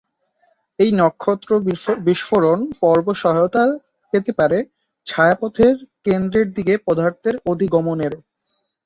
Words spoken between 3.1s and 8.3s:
সহায়তা পেতে পারে ছায়াপথের কেন্দ্রের দিকে পদার্থের অধিগমনেরও।